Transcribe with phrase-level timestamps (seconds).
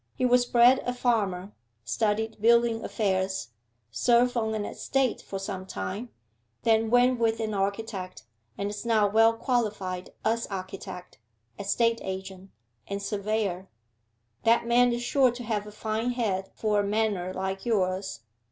[0.15, 1.53] He was bred a farmer,
[1.85, 3.49] studied building affairs,
[3.91, 6.09] served on an estate for some time,
[6.63, 8.23] then went with an architect,
[8.57, 11.19] and is now well qualified as architect,
[11.59, 12.49] estate agent,
[12.87, 13.69] and surveyor.
[14.43, 18.21] That man is sure to have a fine head for a manor like yours.